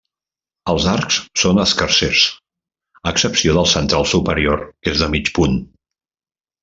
[0.71, 2.23] Els arcs són escarsers,
[3.09, 5.61] a excepció del central superior que és de mig punt.